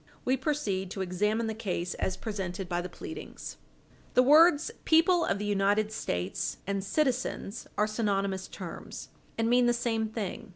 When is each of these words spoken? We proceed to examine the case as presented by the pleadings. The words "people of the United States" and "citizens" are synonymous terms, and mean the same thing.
We 0.25 0.35
proceed 0.35 0.89
to 0.89 1.01
examine 1.01 1.45
the 1.45 1.53
case 1.53 1.93
as 1.93 2.17
presented 2.17 2.67
by 2.67 2.81
the 2.81 2.89
pleadings. 2.89 3.57
The 4.15 4.23
words 4.23 4.71
"people 4.83 5.23
of 5.25 5.37
the 5.37 5.45
United 5.45 5.91
States" 5.91 6.57
and 6.65 6.83
"citizens" 6.83 7.67
are 7.77 7.85
synonymous 7.85 8.47
terms, 8.47 9.09
and 9.37 9.47
mean 9.47 9.67
the 9.67 9.73
same 9.73 10.07
thing. 10.07 10.49